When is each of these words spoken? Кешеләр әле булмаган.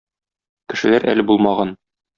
Кешеләр 0.75 1.07
әле 1.15 1.29
булмаган. 1.31 1.79